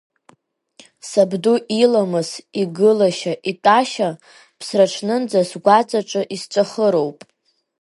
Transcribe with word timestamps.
Сабду 1.09 1.53
иламыс, 1.81 2.29
игылашьа, 2.61 3.33
итәашьа, 3.49 4.09
ԥсраҽнынӡа 4.59 5.39
сгәаҵаҿы 5.49 6.21
исҵәахыроуп! 6.35 7.19